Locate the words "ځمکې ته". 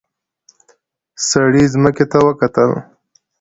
1.73-2.17